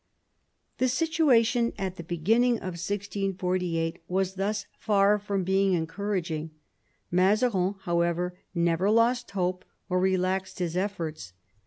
[0.79, 6.49] The situation at the beginning of 1648 was thus far from being encouraging.
[7.11, 11.33] Mazarin, however, never lost hope or relaxed his efforts.